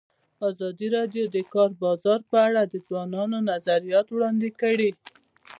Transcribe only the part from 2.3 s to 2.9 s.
اړه د